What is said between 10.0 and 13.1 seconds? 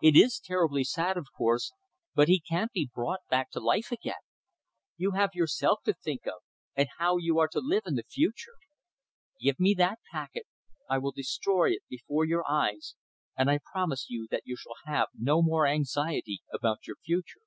packet, I will destroy it before your eyes,